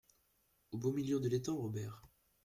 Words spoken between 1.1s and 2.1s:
de l’étang Robert!